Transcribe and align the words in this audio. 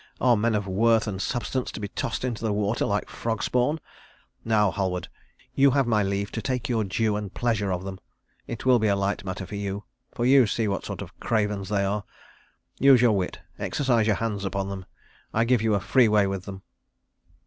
Are 0.19 0.35
men 0.35 0.55
of 0.55 0.65
worth 0.65 1.05
and 1.05 1.21
substance 1.21 1.71
to 1.73 1.79
be 1.79 1.87
tossed 1.87 2.25
into 2.25 2.43
the 2.43 2.51
water 2.51 2.85
like 2.87 3.07
frog 3.07 3.43
spawn? 3.43 3.79
Now, 4.43 4.71
Halward, 4.71 5.09
you 5.53 5.69
have 5.69 5.85
my 5.85 6.01
leave 6.01 6.31
to 6.31 6.41
take 6.41 6.67
your 6.67 6.83
due 6.83 7.15
and 7.15 7.31
pleasure 7.31 7.69
of 7.71 7.83
them. 7.83 7.99
It 8.47 8.65
will 8.65 8.79
be 8.79 8.87
a 8.87 8.95
light 8.95 9.23
matter 9.23 9.45
for 9.45 9.53
you, 9.53 9.83
for 10.11 10.25
you 10.25 10.47
see 10.47 10.67
what 10.67 10.85
sort 10.85 11.03
of 11.03 11.19
cravens 11.19 11.69
they 11.69 11.85
are. 11.85 12.03
Use 12.79 12.99
your 12.99 13.15
wit, 13.15 13.41
exercise 13.59 14.07
your 14.07 14.15
hands 14.15 14.43
upon 14.43 14.69
them; 14.69 14.87
I 15.35 15.43
give 15.43 15.61
you 15.61 15.75
a 15.75 15.79
free 15.79 16.07
way 16.07 16.25
with 16.25 16.45
them." 16.45 16.63